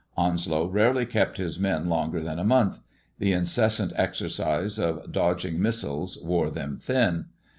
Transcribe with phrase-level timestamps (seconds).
[0.17, 2.79] Onslow rarely kept his men longer than a month.
[3.19, 7.25] The incessant exercise of dodging missiles wore them thin.